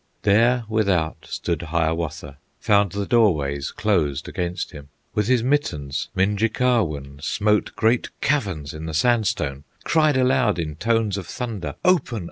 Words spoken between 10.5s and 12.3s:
in tones of thunder, "Open!